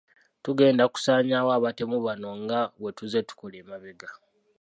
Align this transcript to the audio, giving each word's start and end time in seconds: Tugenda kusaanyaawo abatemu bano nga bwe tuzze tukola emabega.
Tugenda 0.43 0.83
kusaanyaawo 0.93 1.51
abatemu 1.57 1.97
bano 2.05 2.29
nga 2.41 2.59
bwe 2.79 2.91
tuzze 2.97 3.19
tukola 3.29 3.55
emabega. 3.63 4.09